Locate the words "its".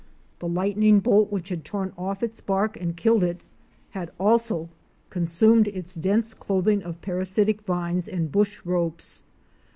2.23-2.41, 5.67-5.93